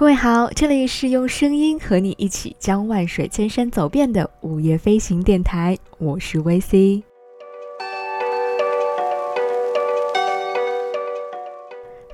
[0.00, 7.02] 各位好，这里是用声音和你一起将万水千山走遍的午夜飞行电台，我是 VC。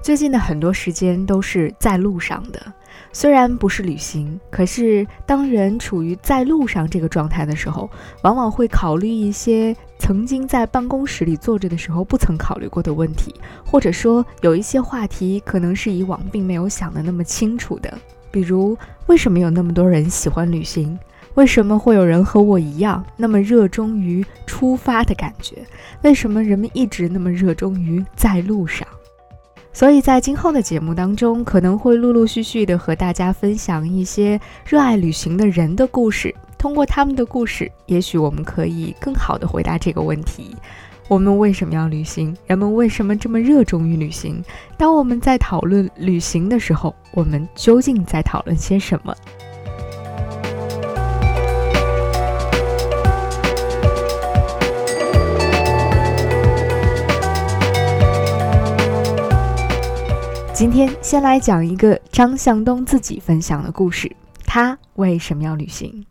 [0.07, 2.73] 最近的很多时间都是在路上的，
[3.13, 7.91] 虽然不是旅行，可是当人处于在路上这个状态的时候，
[8.23, 17.93] 往往会考虑一些曾经在办公室里坐着的时候不曾考虑过的问题，或者说有一些话题可能是以往并没有想的那么清楚的。
[18.31, 18.79] 比如，
[19.09, 20.97] 为什么有那么多人喜欢旅行？
[21.35, 25.67] 为什么会有人和我一样那么热衷于出发的感觉？
[26.03, 28.87] 为什么人们一直那么热衷于在路上？
[29.77, 36.35] 所以在今后的节目当中，可能会陆陆续续的和大家分享一些热爱旅行的人的故事。
[36.57, 40.57] 通过他们的故事，也许我们可以更好的回答这个问题。
[41.09, 42.35] 我们为什么要旅行？
[42.47, 44.43] 人们为什么这么热衷于旅行？
[44.79, 49.15] 当我们在讨论旅行的时候，我们究竟在讨论些什么？
[60.57, 64.11] 今天先来讲一个张向东自己分享的故事，
[64.47, 66.03] 他为什么要旅行？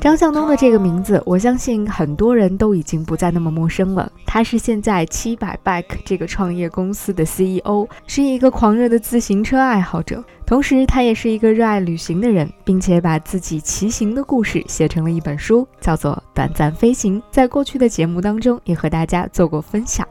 [0.00, 4.12] 张向东的这个名字，我相信很多人都已经不再那么陌生了。
[4.24, 17.20] 他是现在七百 bike 这个创业公司的 CEO，是一个狂热的自行车爱好者，同时他也是一个热爱旅行的人，并且把自己骑行的故事写成了一本书，叫做《短暂飞行》。
[17.32, 20.06] 在过去的节目当中，也和大家做过分享。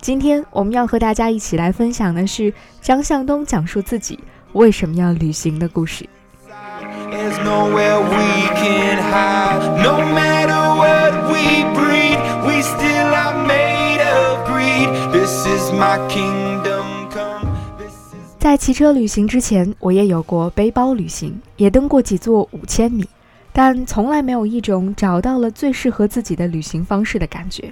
[0.00, 4.18] 今天我们要和大家一起来分享的是张向东讲述自己
[4.52, 6.08] 为什么要旅行的故事。
[18.38, 23.04] 在骑车旅行之前，我也有过背包旅行，也登过几座五千米，
[23.52, 27.70] 但从来没有一种找到了最适合自己的旅行方式的感觉。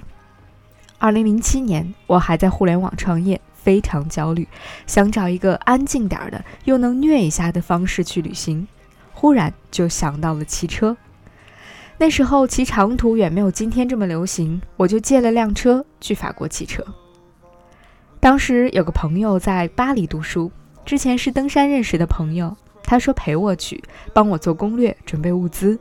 [0.99, 4.47] 二零零七年，我还在互联网创业，非常焦虑，
[4.87, 8.67] 想找一个安静点儿的，又能虐一下的方式去旅行。
[9.13, 10.97] 忽然就想到了骑车。
[11.99, 16.83] 那时候骑长途远没有今天这么流行，我就借了辆车去法国骑车。
[18.19, 20.51] 当时有个朋友在巴黎读书，
[20.83, 23.83] 之前是登山认识的朋友，他说陪我去，
[24.13, 25.79] 帮我做攻略，准备物资。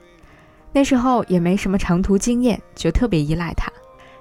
[0.72, 3.72] 那时候也没什么长途经验，就特别依赖他。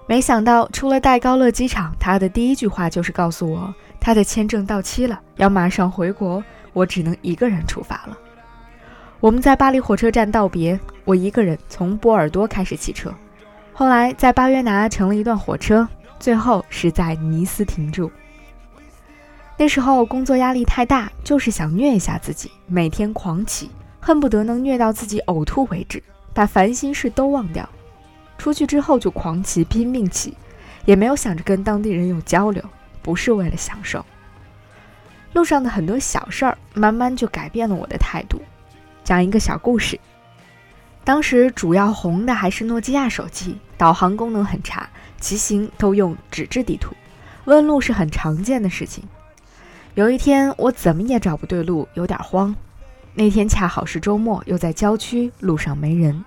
[0.08, 6.44] 没想到出了戴高乐机场，他的第一句话就是告诉我他的签证到期了，要马上回国，
[6.74, 8.18] 我只能一个人出发了。
[9.20, 13.12] 我们在巴黎火车站道别，我一个人从波尔多开始骑车，
[13.74, 15.88] 后来在巴约拿乘了一段火车，
[16.20, 18.12] 最后是在尼斯停住。
[19.58, 27.68] 那时候工作压力太大，就是想虐一下自己，每天狂骑，恨不得能虐到自己呕吐为止，把烦心事都忘掉。
[28.38, 30.36] 出去之后就狂骑，拼命骑，
[30.86, 32.64] 也没有想着跟当地人有交流，
[33.02, 34.06] 不是为了享受。
[35.34, 38.42] 路上的很多小事儿，慢慢就改变了我的态度。
[39.04, 40.00] 讲一个小故事。
[41.04, 46.96] 当时主要红的还是诺基亚手机，导航功能很差，骑行都用纸质地图，
[47.46, 49.04] 问路是很常见的事情。
[49.94, 52.56] 有一天我怎么也找不对路，有点慌。
[53.14, 56.26] 那天恰好是周末，又在郊区，路上没人。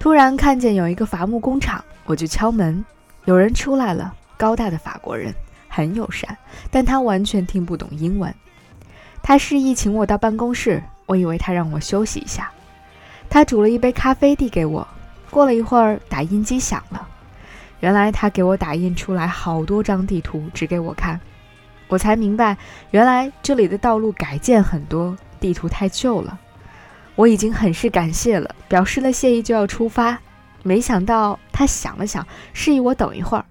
[0.00, 2.82] 突然看见有一个伐木工厂，我就敲门，
[3.26, 5.30] 有人出来了，高大的法国人，
[5.68, 6.34] 很友善，
[6.70, 8.34] 但他完全听不懂英文。
[9.22, 10.82] 他示意请我到办公室。
[11.04, 12.50] 我以为他让我休息一下，
[13.28, 14.88] 他煮了一杯咖啡递给我。
[15.28, 17.06] 过了一会儿，打印机响了，
[17.80, 21.20] 原来他给我打印出来好多张地图，指给我看。
[21.88, 22.56] 我才明白，
[22.92, 26.38] 原来这里的道路改建很多，地图太旧了。
[27.16, 30.18] 我已经很是感谢了，表示了谢意就要出发。
[30.62, 33.44] 没想到他想了想，示意我等一会儿。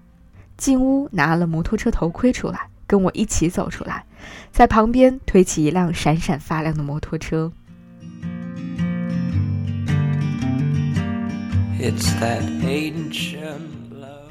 [0.56, 4.04] 进屋拿了摩托车头盔出来，跟我一起走出来。
[4.52, 7.50] 在旁边推起一辆闪闪发亮的摩托车。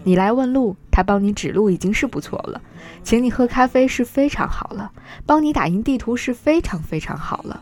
[0.04, 2.62] 你来问路，他帮你指路已经是不错了，
[3.04, 4.92] 请你喝咖啡是非常好了，
[5.26, 7.62] 帮你打印地图是非常非常好了，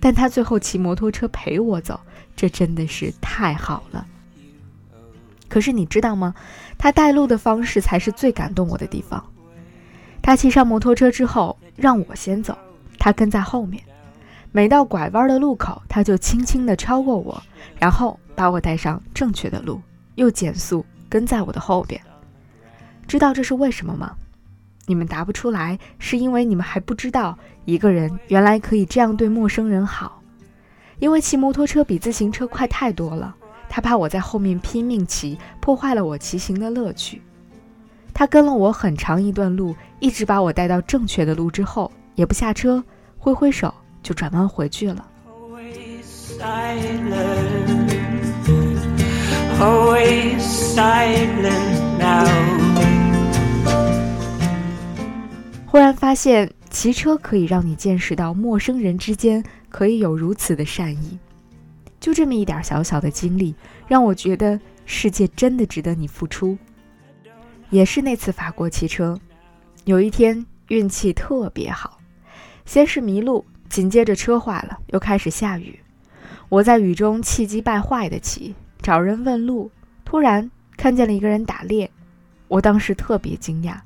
[0.00, 2.00] 但他最后骑摩托车陪我走，
[2.34, 4.06] 这真的是太好了。
[5.48, 6.34] 可是你知道吗？
[6.76, 9.24] 他带路的方式才是最感动我的地方。
[10.20, 12.56] 他骑上摩托车之后，让我先走，
[12.98, 13.82] 他跟在后面。
[14.52, 17.42] 每到拐弯的路口，他就轻轻地超过我，
[17.78, 19.80] 然后把我带上正确的路，
[20.16, 22.00] 又减速跟在我的后边。
[23.06, 24.16] 知道这是为什么吗？
[24.86, 30.22] 你们答不出来，是因为你们还不知道一个人原来可以这样对陌生人好。
[30.98, 33.34] 因为骑摩托车比自行车快太多了，
[33.68, 37.20] 他怕我在后面拼命骑，破坏了我骑行的乐趣。
[38.14, 42.82] 他跟了我很长一段路，一直把我带到正确的路之后，也不下车，
[43.18, 45.06] 挥挥手就转弯回去了。
[55.76, 61.18] 忽然发现，骑车可以让你见识到陌生人之间可以有如此的善意。
[62.00, 63.54] 就这么一点小小的经历，
[63.86, 66.56] 让我觉得世界真的值得你付出。
[67.68, 69.20] 也是那次法国骑车，
[69.84, 71.98] 有一天运气特别好，
[72.64, 75.78] 先是迷路，紧接着车坏了，又开始下雨。
[76.48, 79.70] 我在雨中气急败坏地骑，找人问路，
[80.06, 81.90] 突然看见了一个人打猎，
[82.48, 83.76] 我当时特别惊讶。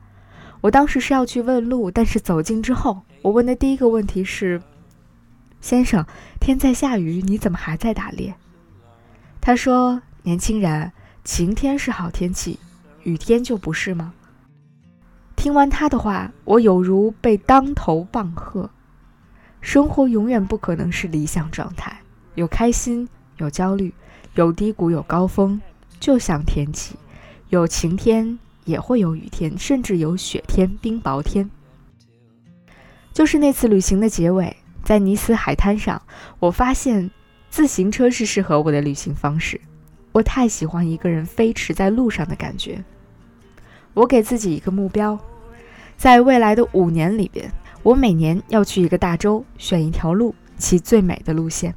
[0.61, 4.61] 我当时是要去问路，但是走近之后，我问的第一个问题是
[5.61, 6.05] ：“先生，
[6.41, 8.35] 天在下雨，你怎么还在打猎？”
[9.41, 10.93] 他说：“年轻人，
[11.25, 12.59] 晴天是好天气。”
[13.05, 14.13] 雨天就不是吗？
[15.35, 18.69] 听完他的话，我有如被当头棒喝。
[19.63, 21.99] 生活永远不可能是理想状态，
[22.35, 23.09] 有开心，
[23.39, 23.95] 有焦虑，
[24.35, 25.59] 有低谷，有高峰。
[25.99, 26.97] 就像天气，
[27.49, 28.39] 有晴天，
[28.71, 31.51] 也会有雨天，甚至有雪天、冰雹天。
[33.13, 36.01] 就是那次旅行的结尾，在尼斯海滩上，
[36.39, 37.11] 我发现
[37.51, 39.61] 自行车是适合我的旅行方式。
[40.13, 42.83] 我太喜欢一个人飞驰在路上的感觉。
[43.93, 45.19] 我给自己一个目标，
[45.97, 47.53] 在未来的五年里边，
[47.83, 51.75] 我每年要去一个大洲，选一条路，骑最美的路线。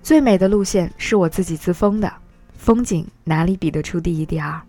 [0.00, 2.12] 最美的路线是我自己自封的，
[2.56, 4.60] 风景哪里比得出第一、第二？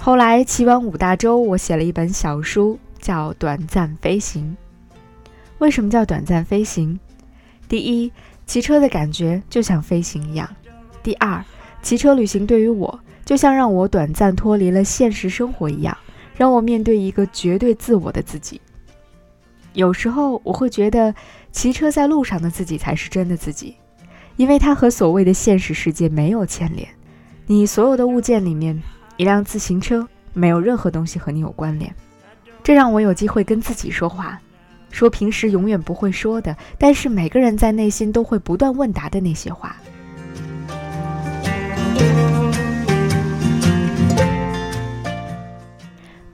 [0.00, 4.56] 后来骑完五大洲，我写了一本小书，叫《短暂飞行》。
[5.58, 6.98] 为什么叫短暂飞行？
[7.68, 8.10] 第一，
[8.46, 10.48] 骑车的感觉就像飞行一样；
[11.02, 11.44] 第二，
[11.82, 15.96] 骑车旅行对于我，就像让我短暂脱离了现实生活一样，
[16.34, 18.60] 让我面对一个绝对自我的自己。
[19.74, 21.14] 有时候我会觉得，
[21.52, 23.76] 骑车在路上的自己才是真的自己，
[24.36, 26.88] 因为它和所谓的现实世界没有牵连。
[27.46, 28.82] 你所有的物件里面，
[29.16, 31.94] 一辆自行车没有任何东西和你有关联，
[32.62, 34.40] 这让我有机会跟自己说话。
[34.90, 39.76] 说平时永远不会说的，但是每个人在内心都会不断问答的那些话。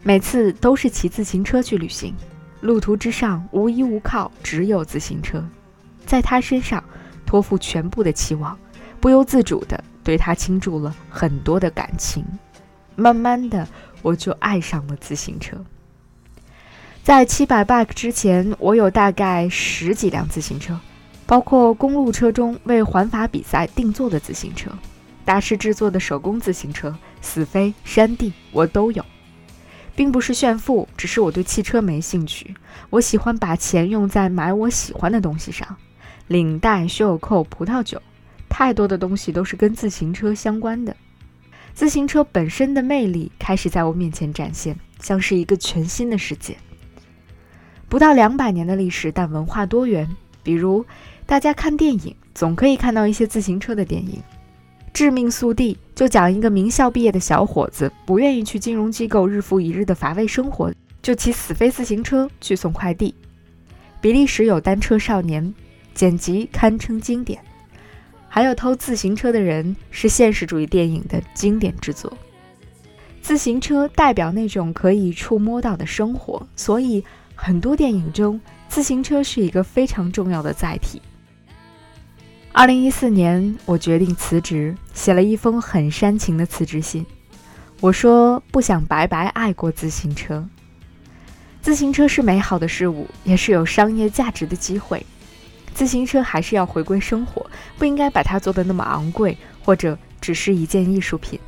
[0.02, 2.14] 每次都是骑自行车去旅行，
[2.64, 5.44] 路途之上无依无靠，只有自行车，
[6.06, 6.82] 在他身上
[7.26, 8.58] 托付全部的期望，
[9.00, 12.24] 不由自主的对他倾注了很多的感情。
[12.96, 13.68] 慢慢的，
[14.00, 15.62] 我就爱上了自行车。
[17.02, 20.80] 在七百 bike 之前，我有大概十几辆自行车，
[21.26, 24.70] 包括公路车中为环法比赛定做的自行车，
[25.22, 29.04] 大师制作的手工自行车，死飞、山地我都有，
[29.96, 32.54] 并不是炫富，只是我对汽车没兴趣。
[32.90, 35.76] 我喜欢把钱用在买我喜欢的东西上，
[36.28, 38.00] 领带、袖扣、葡萄酒，
[38.48, 40.96] 太多的东西都是跟自行车相关的。
[41.74, 46.56] 自行车本身的魅力开始在我面前展现，像是一个全新的世界。
[47.88, 50.16] 不到两百年的历史，但文化多元。
[50.42, 50.84] 比如，
[51.26, 54.16] 大家看电影总可以看到一些自行车的电影，
[54.94, 60.72] 《致命速递》就讲一个名校毕业的小伙子，不愿意去金融机构日复一日的乏味生活，
[61.02, 63.12] 就骑死飞自行车去送快递。
[64.00, 65.44] 比利时有《单车少年》，
[65.94, 67.40] 剪辑堪称经典。
[68.28, 72.16] 还有偷自行车的人，是现实主义电影的经典之作。
[73.20, 77.04] 自行车代表那种可以触摸到的生活，所以。
[77.36, 81.02] 很多电影中，自行车是一个非常重要的载体。
[82.56, 87.04] 二零一四年，我决定辞职，写了一封很煽情的辞职信。
[87.80, 90.48] 我说不想白白爱过自行车。
[91.60, 95.04] 自行车是美好的事物，也是有商业价值的机会。
[95.74, 97.44] 自行车还是要回归生活，
[97.76, 101.40] 不应该把它做得那么昂贵，或者只是一件艺术品。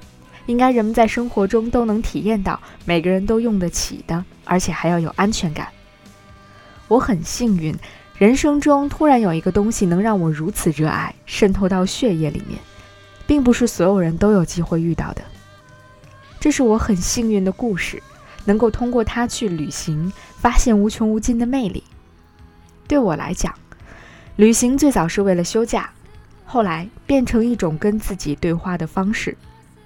[0.47, 5.69] 应该人们在生活中都能体验到，每个人都用得起的，而且还要有安全感。
[6.89, 7.73] 我很幸运，
[8.19, 12.59] 人生中突然有一个东西能让我如此热爱，渗透到血液里面，
[13.27, 15.23] 并不是所有人都有机会遇到的。
[16.41, 18.03] 这是我很幸运的故事，
[18.47, 21.85] 能够通过它去旅行，发现无穷无尽的魅力。
[22.89, 23.55] 对我来讲，
[24.37, 25.91] 旅行最早是为了休假，
[26.47, 29.37] 后来变成一种跟自己对话的方式，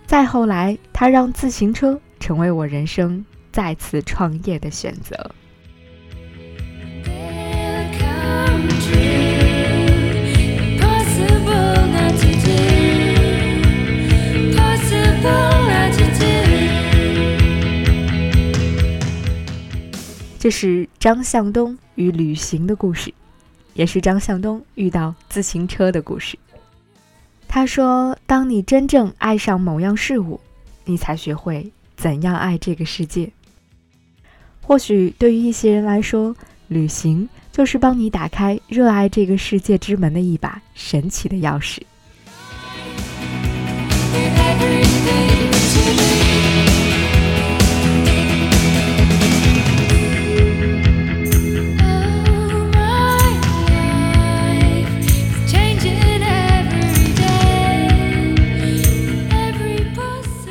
[0.07, 5.33] 再后来，它让自行车成为我人生再次创业的选择。
[20.39, 23.13] 这是张向东与旅行的故事，
[23.75, 26.39] 也是张向东遇到自行车的故事。
[27.47, 30.41] 他说：“当你真正爱上某样事物，
[30.87, 33.31] 你才学会怎样爱这个世界。
[34.63, 36.35] 或许对于一些人来说，
[36.71, 41.79] 旅行就是帮你打开热爱这个世界之门的一把神奇的钥匙。”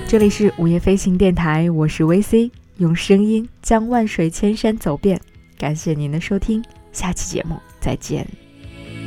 [0.06, 5.22] 这里是午夜飞行电台，我是 VC，用声音将万水千山走遍。
[5.60, 6.64] 感谢您的收听
[6.94, 8.26] 下期节目再见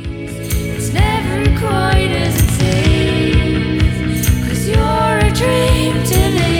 [0.05, 6.52] it's never quite as it seems cause you're a dream to live